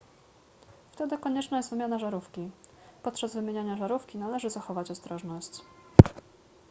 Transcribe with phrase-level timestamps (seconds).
[0.91, 2.49] wtedy konieczna jest wymiana żarówki
[3.03, 5.61] podczas wymieniania żarówki należy zachować ostrożność